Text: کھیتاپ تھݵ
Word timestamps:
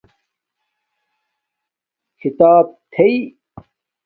کھیتاپ 2.19 2.67
تھݵ 2.93 3.13